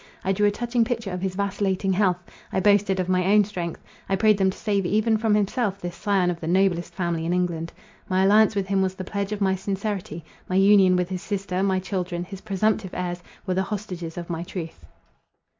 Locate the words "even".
4.83-5.15